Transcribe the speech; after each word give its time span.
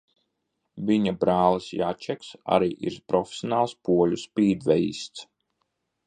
Viņa 0.85 1.11
brālis 1.23 1.67
Jačeks 1.81 2.31
arī 2.55 2.69
ir 2.91 2.97
profesionāls 3.13 3.75
poļu 3.89 4.17
spīdvejists. 4.23 5.27